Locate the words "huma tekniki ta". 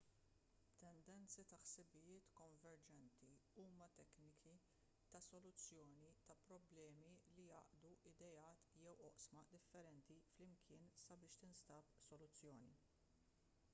3.63-5.21